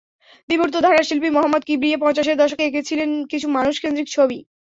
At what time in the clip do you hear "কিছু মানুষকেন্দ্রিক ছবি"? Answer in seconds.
3.31-4.37